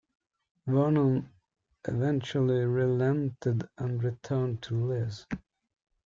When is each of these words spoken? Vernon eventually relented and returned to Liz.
Vernon 0.65 1.29
eventually 1.87 2.65
relented 2.65 3.67
and 3.77 4.03
returned 4.03 4.63
to 4.63 4.75
Liz. 4.85 5.27